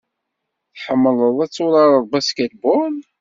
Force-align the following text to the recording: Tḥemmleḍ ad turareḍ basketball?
Tḥemmleḍ 0.75 1.37
ad 1.45 1.51
turareḍ 1.51 2.05
basketball? 2.13 2.95